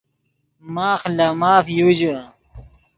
[0.73, 2.15] ماخ لے ماف یو ژے